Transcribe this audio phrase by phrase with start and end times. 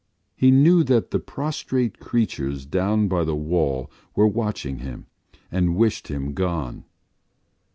[0.35, 5.05] He knew that the prostrate creatures down by the wall were watching him
[5.51, 6.85] and wished him gone.